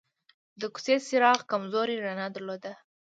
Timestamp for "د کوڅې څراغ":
0.59-1.39